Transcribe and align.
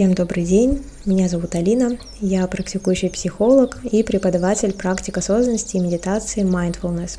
Всем 0.00 0.14
добрый 0.14 0.46
день, 0.46 0.82
меня 1.04 1.28
зовут 1.28 1.54
Алина, 1.54 1.98
я 2.22 2.46
практикующий 2.46 3.10
психолог 3.10 3.84
и 3.84 4.02
преподаватель 4.02 4.72
практик 4.72 5.18
осознанности 5.18 5.76
и 5.76 5.80
медитации 5.80 6.42
Mindfulness. 6.42 7.18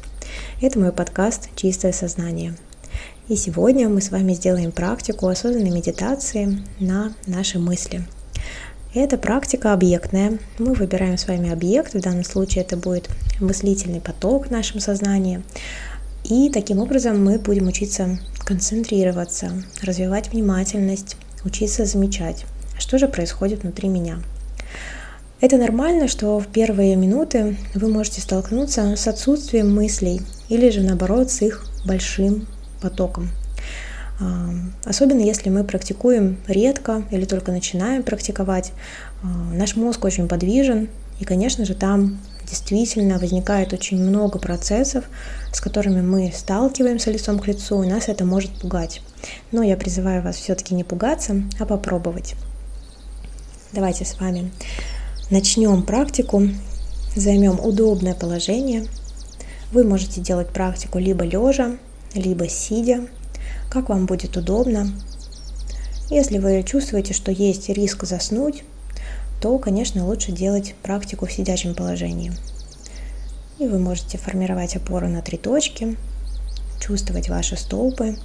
Это 0.61 0.79
мой 0.79 0.91
подкаст 0.91 1.49
«Чистое 1.55 1.91
сознание». 1.91 2.55
И 3.27 3.35
сегодня 3.35 3.87
мы 3.87 4.01
с 4.01 4.09
вами 4.09 4.33
сделаем 4.33 4.71
практику 4.71 5.27
осознанной 5.27 5.69
медитации 5.69 6.57
на 6.79 7.13
наши 7.27 7.59
мысли. 7.59 8.03
Эта 8.95 9.19
практика 9.19 9.73
объектная. 9.73 10.39
Мы 10.57 10.73
выбираем 10.73 11.19
с 11.19 11.27
вами 11.27 11.51
объект, 11.51 11.93
в 11.93 12.01
данном 12.01 12.23
случае 12.23 12.63
это 12.63 12.77
будет 12.77 13.11
мыслительный 13.39 14.01
поток 14.01 14.47
в 14.47 14.49
нашем 14.49 14.79
сознании. 14.79 15.43
И 16.23 16.49
таким 16.49 16.79
образом 16.79 17.23
мы 17.23 17.37
будем 17.37 17.67
учиться 17.67 18.19
концентрироваться, 18.43 19.51
развивать 19.83 20.31
внимательность, 20.31 21.15
учиться 21.43 21.85
замечать, 21.85 22.45
что 22.81 22.97
же 22.97 23.07
происходит 23.07 23.61
внутри 23.61 23.87
меня. 23.87 24.17
Это 25.39 25.57
нормально, 25.57 26.07
что 26.07 26.39
в 26.39 26.47
первые 26.47 26.95
минуты 26.95 27.55
вы 27.73 27.87
можете 27.87 28.21
столкнуться 28.21 28.95
с 28.95 29.07
отсутствием 29.07 29.73
мыслей 29.73 30.21
или 30.49 30.69
же 30.69 30.81
наоборот 30.81 31.31
с 31.31 31.41
их 31.41 31.65
большим 31.85 32.47
потоком. 32.81 33.29
А, 34.19 34.49
особенно 34.83 35.21
если 35.21 35.49
мы 35.49 35.63
практикуем 35.63 36.37
редко 36.47 37.03
или 37.11 37.25
только 37.25 37.51
начинаем 37.51 38.03
практиковать, 38.03 38.73
а, 39.23 39.27
наш 39.53 39.75
мозг 39.75 40.03
очень 40.03 40.27
подвижен, 40.27 40.89
и, 41.19 41.25
конечно 41.25 41.65
же, 41.65 41.75
там 41.75 42.19
действительно 42.47 43.19
возникает 43.19 43.73
очень 43.73 44.01
много 44.03 44.39
процессов, 44.39 45.05
с 45.53 45.61
которыми 45.61 46.01
мы 46.01 46.31
сталкиваемся 46.35 47.11
лицом 47.11 47.39
к 47.39 47.47
лицу, 47.47 47.83
и 47.83 47.87
нас 47.87 48.09
это 48.09 48.25
может 48.25 48.51
пугать. 48.51 49.01
Но 49.51 49.61
я 49.63 49.77
призываю 49.77 50.23
вас 50.23 50.37
все-таки 50.37 50.73
не 50.73 50.83
пугаться, 50.83 51.43
а 51.59 51.65
попробовать. 51.65 52.35
Давайте 53.73 54.03
с 54.03 54.19
вами 54.19 54.51
начнем 55.29 55.83
практику, 55.83 56.43
займем 57.15 57.57
удобное 57.57 58.13
положение. 58.13 58.85
Вы 59.71 59.85
можете 59.85 60.19
делать 60.19 60.49
практику 60.49 60.99
либо 60.99 61.23
лежа, 61.23 61.77
либо 62.13 62.49
сидя, 62.49 63.07
как 63.69 63.87
вам 63.87 64.07
будет 64.07 64.35
удобно. 64.35 64.91
Если 66.09 66.37
вы 66.37 66.61
чувствуете, 66.63 67.13
что 67.13 67.31
есть 67.31 67.69
риск 67.69 68.03
заснуть, 68.03 68.65
то, 69.39 69.57
конечно, 69.57 70.05
лучше 70.05 70.33
делать 70.33 70.75
практику 70.83 71.25
в 71.25 71.31
сидячем 71.31 71.73
положении. 71.73 72.33
И 73.57 73.67
вы 73.67 73.79
можете 73.79 74.17
формировать 74.17 74.75
опору 74.75 75.07
на 75.07 75.21
три 75.21 75.37
точки, 75.37 75.95
чувствовать 76.81 77.29
ваши 77.29 77.55
стопы, 77.55 78.17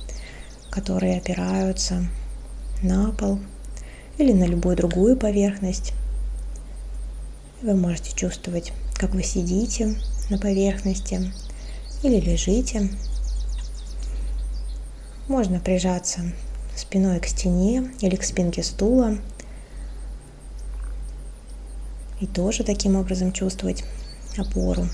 которые 0.70 1.18
опираются 1.18 2.04
на 2.82 3.12
пол 3.12 3.38
или 4.18 4.32
на 4.32 4.44
любую 4.44 4.76
другую 4.76 5.16
поверхность. 5.16 5.92
Вы 7.62 7.74
можете 7.74 8.14
чувствовать, 8.14 8.72
как 8.94 9.10
вы 9.14 9.22
сидите 9.22 9.96
на 10.30 10.38
поверхности 10.38 11.32
или 12.02 12.20
лежите. 12.20 12.90
Можно 15.28 15.58
прижаться 15.58 16.20
спиной 16.76 17.20
к 17.20 17.26
стене 17.26 17.90
или 18.00 18.16
к 18.16 18.22
спинке 18.22 18.62
стула 18.62 19.16
и 22.20 22.26
тоже 22.26 22.62
таким 22.62 22.96
образом 22.96 23.32
чувствовать 23.32 23.84
опору. 24.38 24.86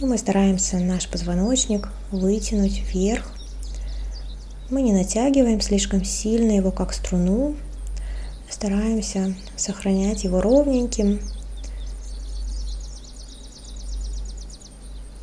И 0.00 0.04
мы 0.04 0.18
стараемся 0.18 0.78
наш 0.78 1.08
позвоночник 1.08 1.88
вытянуть 2.10 2.80
вверх. 2.80 3.32
Мы 4.70 4.82
не 4.82 4.92
натягиваем 4.92 5.60
слишком 5.60 6.04
сильно 6.04 6.52
его 6.52 6.70
как 6.70 6.92
струну, 6.92 7.56
стараемся 8.48 9.34
сохранять 9.56 10.24
его 10.24 10.40
ровненьким. 10.40 11.20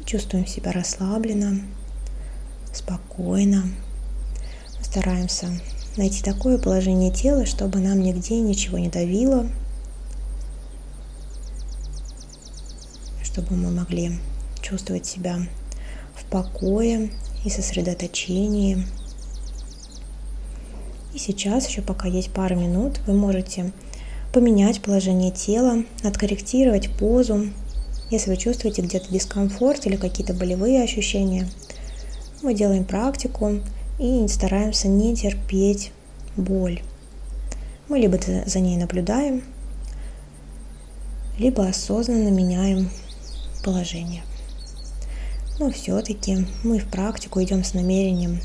Чувствуем 0.06 0.46
себя 0.46 0.72
расслабленно, 0.72 1.62
спокойно. 2.74 3.64
Стараемся 4.82 5.48
найти 5.98 6.22
такое 6.22 6.58
положение 6.58 7.12
тела, 7.12 7.46
чтобы 7.46 7.80
нам 7.80 8.02
нигде 8.02 8.40
ничего 8.40 8.78
не 8.78 8.90
давило– 8.90 9.48
чтобы 13.32 13.56
мы 13.56 13.72
могли 13.72 14.20
чувствовать 14.62 15.06
себя 15.06 15.40
в 16.16 16.26
покое 16.26 17.10
и 17.46 17.50
сосредоточении. 17.50 18.86
И 21.14 21.18
сейчас, 21.18 21.68
еще 21.68 21.82
пока 21.82 22.08
есть 22.08 22.32
пару 22.32 22.56
минут, 22.56 23.00
вы 23.06 23.14
можете 23.14 23.72
поменять 24.34 24.82
положение 24.82 25.32
тела, 25.32 25.84
откорректировать 26.04 26.90
позу. 26.98 27.48
Если 28.10 28.30
вы 28.30 28.38
чувствуете 28.38 28.82
где-то 28.82 29.12
дискомфорт 29.12 29.86
или 29.86 29.98
какие-то 29.98 30.34
болевые 30.34 30.84
ощущения, 30.84 31.50
мы 32.42 32.54
делаем 32.54 32.86
практику 32.86 33.60
и 34.00 34.28
стараемся 34.28 34.88
не 34.88 35.16
терпеть 35.16 35.92
боль. 36.38 36.82
Мы 37.90 38.00
либо 38.00 38.18
за 38.46 38.60
ней 38.60 38.78
наблюдаем, 38.78 39.44
либо 41.38 41.68
осознанно 41.68 42.30
меняем 42.30 42.90
положение. 43.64 44.24
Но 45.60 45.72
все-таки 45.72 46.48
мы 46.64 46.80
в 46.80 46.88
практику 46.90 47.44
идем 47.44 47.64
с 47.64 47.74
намерением, 47.74 48.40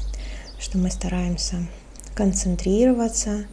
что 0.58 0.78
мы 0.78 0.90
стараемся 0.90 1.66
концентрироваться, 2.16 3.44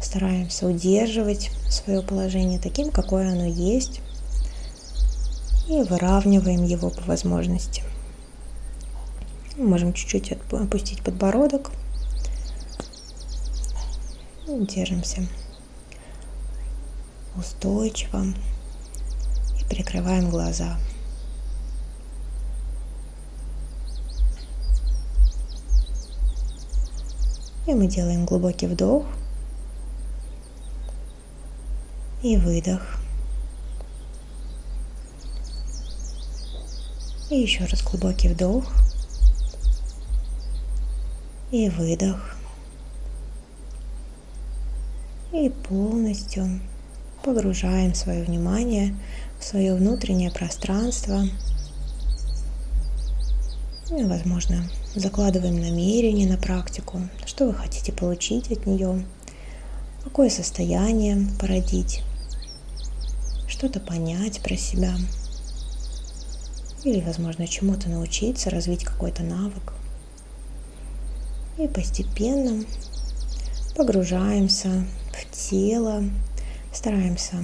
стараемся 0.00 0.66
удерживать 0.66 1.50
свое 1.68 2.02
положение 2.02 2.60
таким, 2.60 2.90
какое 2.90 3.32
оно 3.32 3.46
есть, 3.46 4.00
и 5.66 5.82
выравниваем 5.82 6.62
его 6.64 6.90
по 6.90 7.00
возможности. 7.02 7.82
Можем 9.56 9.94
чуть-чуть 9.94 10.32
опустить 10.52 11.02
подбородок. 11.02 11.70
Держимся 14.46 15.26
устойчиво 17.36 18.26
и 19.58 19.64
прикрываем 19.64 20.28
глаза. 20.28 20.76
И 27.72 27.74
мы 27.74 27.86
делаем 27.86 28.26
глубокий 28.26 28.66
вдох 28.66 29.06
и 32.22 32.36
выдох. 32.36 32.82
И 37.30 37.40
еще 37.40 37.64
раз 37.64 37.82
глубокий 37.82 38.28
вдох 38.28 38.66
и 41.50 41.70
выдох. 41.70 42.36
И 45.32 45.48
полностью 45.48 46.60
погружаем 47.24 47.94
свое 47.94 48.22
внимание 48.22 48.94
в 49.40 49.44
свое 49.44 49.74
внутреннее 49.74 50.30
пространство. 50.30 51.22
И, 53.90 54.04
возможно, 54.04 54.62
закладываем 54.94 55.60
намерение 55.60 56.28
на 56.28 56.36
практику, 56.36 57.00
что 57.24 57.46
вы 57.46 57.54
хотите 57.54 57.92
получить 57.92 58.50
от 58.50 58.66
нее, 58.66 59.04
какое 60.04 60.28
состояние 60.28 61.26
породить, 61.40 62.02
что-то 63.48 63.80
понять 63.80 64.40
про 64.40 64.56
себя? 64.56 64.94
Или, 66.84 67.00
возможно, 67.00 67.46
чему-то 67.46 67.88
научиться, 67.88 68.50
развить 68.50 68.84
какой-то 68.84 69.22
навык. 69.22 69.72
И 71.58 71.68
постепенно 71.68 72.64
погружаемся 73.76 74.84
в 75.12 75.50
тело, 75.50 76.02
стараемся 76.72 77.36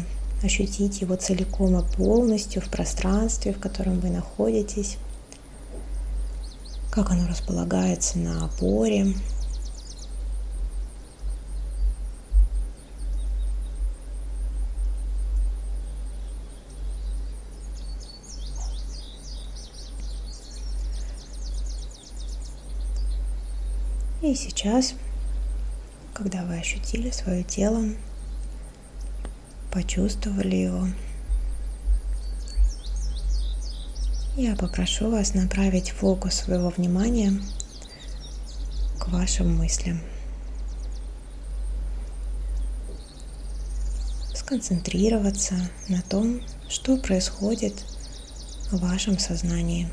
ощутить 0.42 1.00
его 1.00 1.16
целиком 1.16 1.78
и 1.78 1.96
полностью 1.96 2.62
в 2.62 2.68
пространстве, 2.68 3.52
в 3.52 3.60
котором 3.60 4.00
вы 4.00 4.10
находитесь 4.10 4.98
как 7.02 7.12
оно 7.12 7.28
располагается 7.28 8.18
на 8.18 8.44
опоре. 8.46 9.14
И 24.20 24.34
сейчас, 24.34 24.94
когда 26.12 26.42
вы 26.42 26.58
ощутили 26.58 27.10
свое 27.10 27.44
тело, 27.44 27.84
почувствовали 29.70 30.56
его, 30.56 30.88
Я 34.38 34.54
попрошу 34.54 35.10
вас 35.10 35.34
направить 35.34 35.90
фокус 35.90 36.34
своего 36.34 36.70
внимания 36.70 37.32
к 39.00 39.08
вашим 39.08 39.56
мыслям. 39.56 40.00
сконцентрироваться 44.32 45.56
на 45.88 46.02
том, 46.02 46.40
что 46.68 46.96
происходит 46.98 47.74
в 48.70 48.78
вашем 48.78 49.18
сознании. 49.18 49.90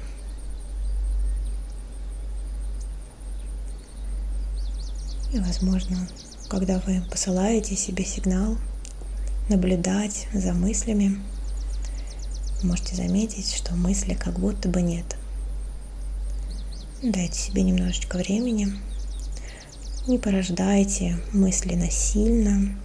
И, 5.34 5.40
возможно, 5.40 6.08
когда 6.50 6.80
вы 6.86 7.02
посылаете 7.10 7.76
себе 7.76 8.06
сигнал 8.06 8.58
наблюдать 9.50 10.28
за 10.34 10.54
мыслями, 10.54 11.20
можете 12.64 12.96
заметить, 12.96 13.54
что 13.54 13.76
мысли 13.76 14.14
как 14.14 14.40
будто 14.40 14.70
бы 14.70 14.82
нет. 14.82 15.16
Дайте 17.04 17.40
себе 17.40 17.62
немножечко 17.62 18.18
времени. 18.18 18.70
Не 20.08 20.18
порождайте 20.18 21.18
мысли 21.34 21.76
насильно. 21.76 22.76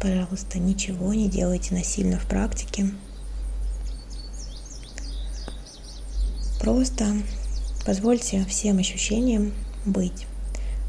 Пожалуйста, 0.00 0.58
ничего 0.58 1.12
не 1.14 1.28
делайте 1.28 1.74
насильно 1.74 2.18
в 2.18 2.26
практике. 2.26 2.90
Просто 6.60 7.06
позвольте 7.86 8.44
всем 8.44 8.78
ощущениям 8.78 9.52
быть. 9.84 10.26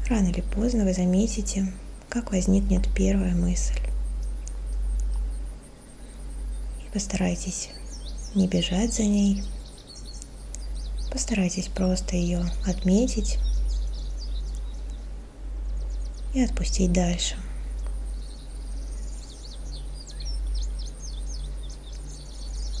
Рано 0.08 0.28
или 0.28 0.40
поздно 0.40 0.84
вы 0.84 0.92
заметите, 0.92 1.72
как 2.08 2.32
возникнет 2.32 2.88
первая 2.94 3.34
мысль. 3.34 3.78
И 6.68 6.72
постарайтесь 6.92 7.70
не 8.34 8.46
бежать 8.48 8.94
за 8.94 9.02
ней. 9.02 9.42
Постарайтесь 11.10 11.68
просто 11.68 12.16
ее 12.16 12.44
отметить 12.66 13.38
и 16.34 16.42
отпустить 16.42 16.92
дальше. 16.92 17.36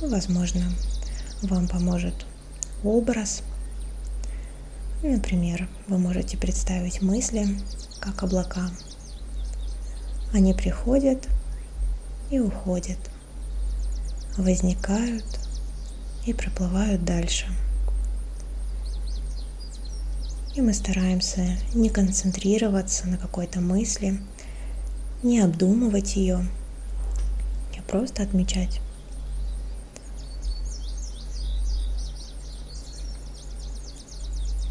Возможно, 0.00 0.62
вам 1.42 1.68
поможет 1.68 2.14
образ– 2.82 3.42
Например, 5.02 5.66
вы 5.88 5.96
можете 5.96 6.36
представить 6.36 7.00
мысли 7.00 7.46
как 8.00 8.22
облака. 8.22 8.68
Они 10.34 10.52
приходят 10.52 11.26
и 12.30 12.38
уходят, 12.38 12.98
возникают 14.36 15.24
и 16.26 16.32
проплывают 16.32 17.04
дальше. 17.04 17.46
И 20.54 20.60
мы 20.60 20.74
стараемся 20.74 21.56
не 21.74 21.88
концентрироваться 21.88 23.06
на 23.08 23.16
какой-то 23.16 23.60
мысли, 23.60 24.20
не 25.22 25.40
обдумывать 25.40 26.16
ее, 26.16 26.46
а 27.78 27.82
просто 27.82 28.22
отмечать. 28.22 28.80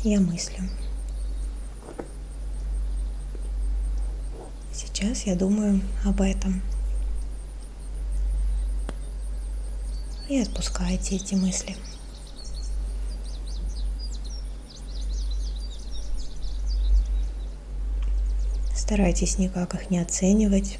я 0.03 0.19
мыслю. 0.19 0.63
Сейчас 4.71 5.23
я 5.23 5.35
думаю 5.35 5.81
об 6.05 6.21
этом. 6.21 6.61
И 10.29 10.39
отпускайте 10.39 11.15
эти 11.15 11.33
мысли. 11.33 11.75
Старайтесь 18.75 19.39
никак 19.39 19.73
их 19.73 19.89
не 19.89 19.97
оценивать. 19.97 20.77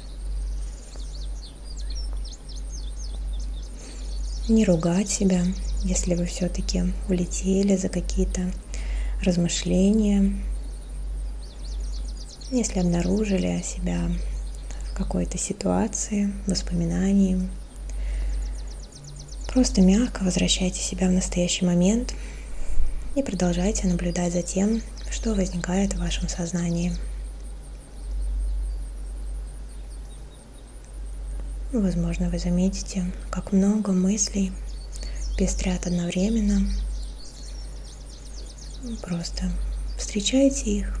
Не 4.48 4.64
ругать 4.64 5.08
себя, 5.08 5.42
если 5.82 6.14
вы 6.14 6.26
все-таки 6.26 6.84
улетели 7.08 7.74
за 7.74 7.88
какие-то 7.88 8.52
размышления, 9.24 10.32
если 12.52 12.78
обнаружили 12.78 13.62
себя 13.62 14.10
в 14.92 14.94
какой-то 14.94 15.38
ситуации, 15.38 16.32
воспоминании, 16.46 17.50
просто 19.52 19.82
мягко 19.82 20.22
возвращайте 20.22 20.80
себя 20.80 21.08
в 21.08 21.12
настоящий 21.12 21.64
момент 21.64 22.14
и 23.16 23.22
продолжайте 23.22 23.86
наблюдать 23.86 24.32
за 24.32 24.42
тем, 24.42 24.82
что 25.10 25.34
возникает 25.34 25.94
в 25.94 25.98
вашем 25.98 26.28
сознании. 26.28 26.92
Возможно, 31.72 32.30
вы 32.30 32.38
заметите, 32.38 33.04
как 33.30 33.52
много 33.52 33.92
мыслей 33.92 34.52
пестрят 35.36 35.86
одновременно– 35.86 36.66
Просто 39.02 39.50
встречайте 39.98 40.70
их, 40.70 40.98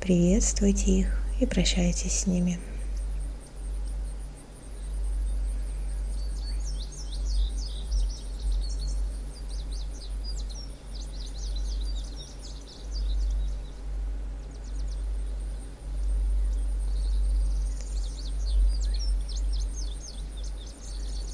приветствуйте 0.00 1.00
их 1.00 1.18
и 1.40 1.46
прощайтесь 1.46 2.20
с 2.20 2.26
ними. 2.26 2.58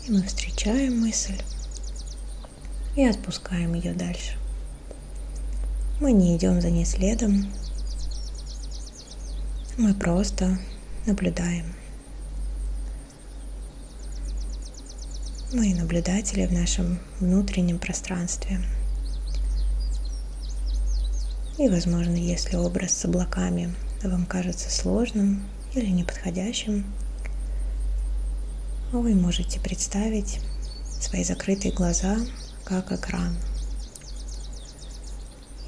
И 0.09 0.11
мы 0.11 0.23
встречаем 0.61 1.01
мысль 1.01 1.41
и 2.95 3.03
отпускаем 3.03 3.73
ее 3.73 3.95
дальше. 3.95 4.37
Мы 6.01 6.13
не 6.13 6.37
идем 6.37 6.61
за 6.61 6.69
ней 6.69 6.85
следом, 6.85 7.51
мы 9.79 9.95
просто 9.95 10.59
наблюдаем. 11.07 11.65
Мы 15.55 15.75
наблюдатели 15.75 16.45
в 16.45 16.53
нашем 16.53 16.99
внутреннем 17.21 17.79
пространстве. 17.79 18.61
И, 21.57 21.71
возможно, 21.71 22.17
если 22.17 22.57
образ 22.57 22.93
с 22.93 23.07
облаками 23.07 23.75
вам 24.03 24.27
кажется 24.27 24.71
сложным 24.71 25.43
или 25.75 25.87
неподходящим, 25.87 26.85
вы 28.93 29.15
можете 29.15 29.61
представить 29.61 30.41
свои 31.01 31.25
закрытые 31.25 31.73
глаза 31.73 32.17
как 32.65 32.93
экран– 32.93 33.37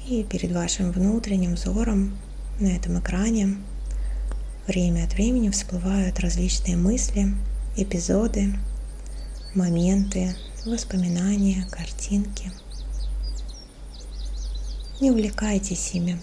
и 0.07 0.23
перед 0.23 0.51
вашим 0.51 0.91
внутренним 0.91 1.55
взором 1.55 2.17
на 2.59 2.67
этом 2.67 2.99
экране 2.99 3.55
время 4.67 5.05
от 5.05 5.13
времени 5.13 5.49
всплывают 5.49 6.19
различные 6.19 6.75
мысли, 6.75 7.33
эпизоды, 7.77 8.53
моменты, 9.55 10.35
воспоминания, 10.65 11.65
картинки. 11.71 12.51
Не 14.99 15.11
увлекайтесь 15.11 15.91
ими. 15.93 16.19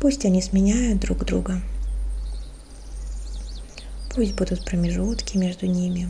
Пусть 0.00 0.24
они 0.24 0.42
сменяют 0.42 1.00
друг 1.00 1.24
друга. 1.24 1.60
Пусть 4.14 4.34
будут 4.34 4.64
промежутки 4.64 5.36
между 5.36 5.66
ними. 5.66 6.08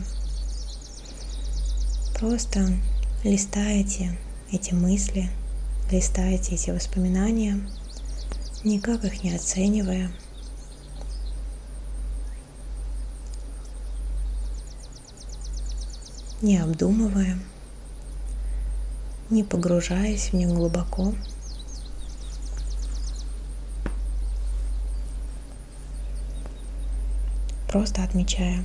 Просто 2.19 2.67
листайте 3.23 4.17
эти 4.51 4.73
мысли– 4.73 5.29
листайте 5.91 6.55
эти 6.55 6.71
воспоминания, 6.71 7.59
никак 8.63 9.03
их 9.03 9.23
не 9.23 9.35
оценивая. 9.35 10.11
не 16.41 16.59
обдумывая, 16.59 17.39
не 19.31 19.43
погружаясь 19.43 20.29
в 20.29 20.33
них 20.33 20.49
глубоко. 20.49 21.15
Просто 27.75 28.03
отмечая. 28.03 28.63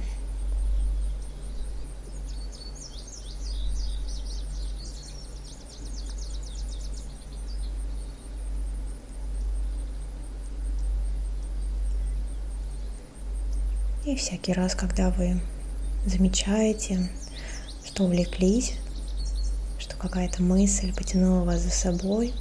И 14.06 14.14
всякий 14.14 14.52
раз, 14.52 14.76
когда 14.76 15.10
вы 15.10 15.40
замечаете, 16.06 17.10
что 17.84 18.04
увлеклись, 18.04 18.74
что 19.80 19.96
какая-то 19.96 20.40
мысль 20.40 20.94
потянула 20.94 21.42
вас 21.42 21.62
за 21.62 21.70
собой, 21.70 22.32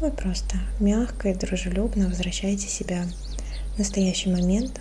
вы 0.00 0.10
просто 0.10 0.56
мягко 0.78 1.28
и 1.28 1.34
дружелюбно 1.34 2.08
возвращаете 2.08 2.66
себя 2.66 3.04
настоящий 3.80 4.30
момент, 4.30 4.78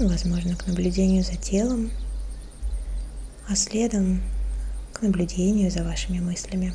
возможно, 0.00 0.56
к 0.56 0.66
наблюдению 0.66 1.22
за 1.22 1.36
телом, 1.36 1.92
а 3.48 3.54
следом 3.54 4.20
к 4.92 5.02
наблюдению 5.02 5.70
за 5.70 5.84
вашими 5.84 6.18
мыслями. 6.18 6.74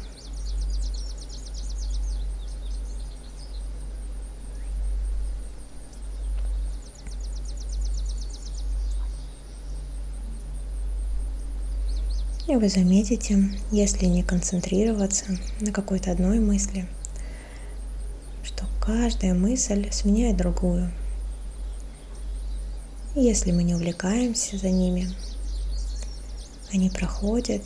И 12.47 12.55
вы 12.55 12.69
заметите, 12.69 13.49
если 13.71 14.05
не 14.05 14.23
концентрироваться 14.23 15.37
на 15.59 15.73
какой-то 15.73 16.13
одной 16.13 16.39
мысли, 16.39 16.87
каждая 18.85 19.33
мысль 19.33 19.89
сменяет 19.91 20.35
другую. 20.35 20.91
Если 23.15 23.53
мы 23.53 23.63
не 23.63 23.75
увлекаемся 23.75 24.57
за 24.57 24.71
ними, 24.71 25.07
они 26.73 26.89
проходят 26.89 27.61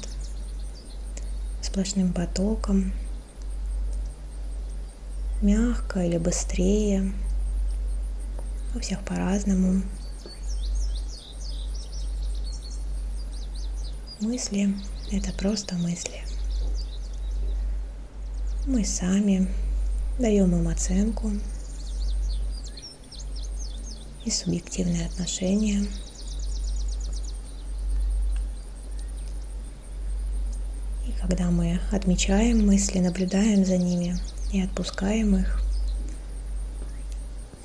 сплошным 1.63 2.13
потоком, 2.13 2.93
мягко 5.41 6.05
или 6.05 6.19
быстрее, 6.19 7.11
у 8.75 8.79
всех 8.79 9.03
по-разному. 9.03 9.81
Мысли— 14.19 14.75
это 15.11 15.33
просто 15.33 15.73
мысли. 15.77 16.21
Мы 18.67 18.85
сами 18.85 19.47
даем 20.19 20.55
им 20.55 20.67
оценку 20.67 21.31
и 24.25 24.31
субъективные 24.31 25.05
отношения. 25.05 25.85
И 31.05 31.11
когда 31.21 31.51
мы 31.51 31.79
отмечаем 31.91 32.65
мысли, 32.65 32.99
наблюдаем 32.99 33.63
за 33.65 33.77
ними 33.77 34.17
и 34.51 34.61
отпускаем 34.61 35.37
их, 35.37 35.61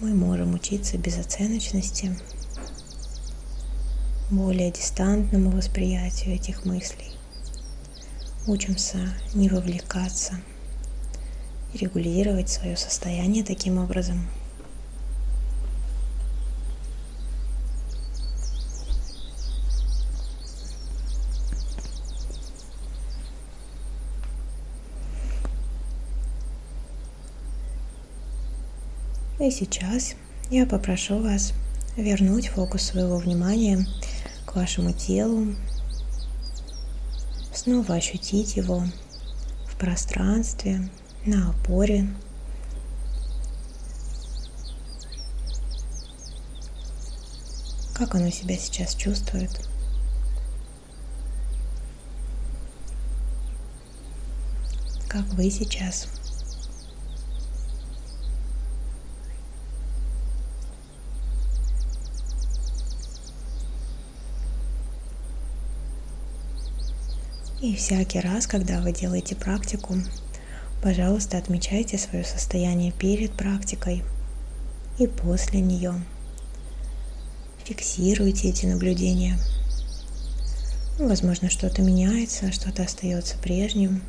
мы 0.00 0.14
можем 0.14 0.54
учиться 0.54 0.98
безоценочности, 0.98 2.16
более 4.30 4.70
дистантному 4.70 5.50
восприятию 5.50 6.34
этих 6.34 6.64
мыслей. 6.64 7.12
Учимся 8.46 8.98
не 9.34 9.48
вовлекаться 9.48 10.40
регулировать 11.74 12.48
свое 12.48 12.76
состояние 12.76 13.44
таким 13.44 13.78
образом. 13.78 14.28
И 29.42 29.50
сейчас 29.50 30.14
я 30.50 30.66
попрошу 30.66 31.18
вас 31.18 31.52
вернуть 31.96 32.46
фокус 32.46 32.82
своего 32.82 33.18
внимания 33.18 33.84
к 34.46 34.54
вашему 34.54 34.92
телу, 34.92 35.56
снова 37.52 37.96
ощутить 37.96 38.54
его 38.56 38.84
в 39.66 39.76
пространстве, 39.76 40.88
на 41.26 41.50
опоре. 41.50 42.08
Как 47.94 48.14
оно 48.14 48.30
себя 48.30 48.56
сейчас 48.56 48.94
чувствует? 48.94 49.50
Как 55.08 55.24
вы 55.34 55.50
сейчас? 55.50 56.08
И 67.60 67.76
всякий 67.76 68.18
раз, 68.18 68.48
когда 68.48 68.80
вы 68.80 68.92
делаете 68.92 69.36
практику, 69.36 69.94
пожалуйста, 70.82 71.38
отмечайте 71.38 71.96
свое 71.96 72.24
состояние 72.24 72.92
перед 72.92 73.32
практикой 73.32 74.02
и 74.98 75.06
после 75.06 75.60
нее. 75.60 75.94
Фиксируйте 77.64 78.48
эти 78.48 78.66
наблюдения. 78.66 79.38
Возможно, 80.98 81.48
что-то 81.48 81.82
меняется, 81.82 82.52
что-то 82.52 82.82
остается 82.82 83.36
прежним. 83.38 84.02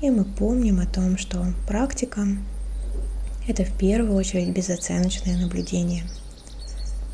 И 0.00 0.10
мы 0.10 0.24
помним 0.24 0.80
о 0.80 0.86
том, 0.86 1.18
что 1.18 1.44
практика– 1.66 2.26
это 3.48 3.64
в 3.64 3.76
первую 3.76 4.14
очередь 4.14 4.50
безоценочное 4.50 5.36
наблюдение. 5.36 6.04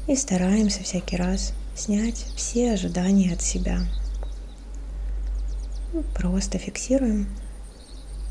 И 0.07 0.15
стараемся 0.17 0.83
всякий 0.83 1.17
раз 1.17 1.53
снять 1.75 2.27
все 2.37 2.73
ожидания 2.73 3.33
от 3.33 3.43
себя. 3.43 3.81
Просто 6.15 6.59
фиксируем, 6.59 7.29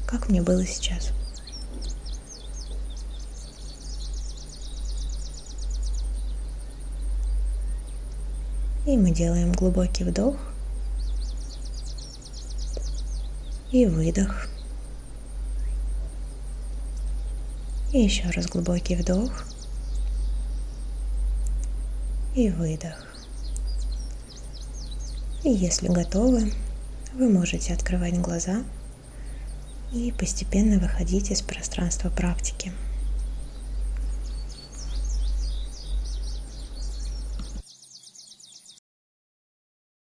как 0.06 0.30
мне 0.30 0.42
было 0.42 0.66
сейчас. 0.66 1.12
И 8.86 8.96
мы 8.96 9.12
делаем 9.12 9.52
глубокий 9.52 10.04
вдох 10.04 10.38
и 13.72 13.86
выдох. 13.86 14.48
И 17.92 18.02
еще 18.02 18.30
раз 18.30 18.46
глубокий 18.46 18.96
вдох 18.96 19.32
и 22.36 22.50
выдох. 22.50 23.04
И 25.44 25.50
если 25.50 25.88
готовы, 25.88 26.54
вы 27.14 27.30
можете 27.30 27.74
открывать 27.74 28.20
глаза 28.20 28.64
и 29.94 30.14
постепенно 30.18 30.80
выходить 30.80 31.32
из 31.32 31.42
пространства 31.42 32.10
практики. 32.10 32.72